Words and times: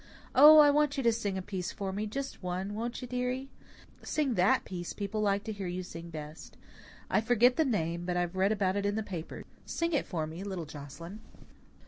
Oh, 0.33 0.57
I 0.57 0.71
want 0.71 0.97
you 0.97 1.03
to 1.03 1.13
sing 1.13 1.37
a 1.37 1.43
piece 1.43 1.71
for 1.71 1.93
me 1.93 2.07
just 2.07 2.41
one, 2.41 2.73
won't 2.73 3.03
you, 3.03 3.07
dearie? 3.07 3.51
Sing 4.01 4.33
that 4.33 4.65
piece 4.65 4.93
people 4.93 5.21
like 5.21 5.43
to 5.43 5.51
hear 5.51 5.67
you 5.67 5.83
sing 5.83 6.09
best. 6.09 6.57
I 7.07 7.21
forget 7.21 7.55
the 7.55 7.65
name, 7.65 8.07
but 8.07 8.17
I've 8.17 8.35
read 8.35 8.51
about 8.51 8.75
it 8.75 8.83
in 8.87 8.95
the 8.95 9.03
papers. 9.03 9.45
Sing 9.67 9.93
it 9.93 10.07
for 10.07 10.25
me, 10.25 10.43
little 10.43 10.65
Joscelyn." 10.65 11.19